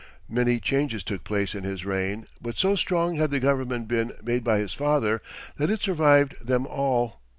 [0.27, 4.43] Many changes took place in his reign, but so strong had the government been made
[4.43, 5.21] by his father
[5.57, 7.19] that it survived them all.